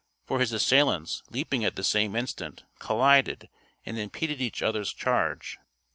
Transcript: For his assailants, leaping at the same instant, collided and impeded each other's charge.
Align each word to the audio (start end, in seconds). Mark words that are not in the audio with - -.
For 0.25 0.39
his 0.39 0.51
assailants, 0.51 1.21
leaping 1.29 1.63
at 1.63 1.75
the 1.75 1.83
same 1.83 2.15
instant, 2.15 2.63
collided 2.79 3.49
and 3.85 3.99
impeded 3.99 4.41
each 4.41 4.63
other's 4.63 4.91
charge. 4.91 5.59